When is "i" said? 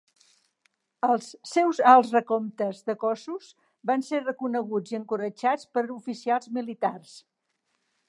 4.97-5.01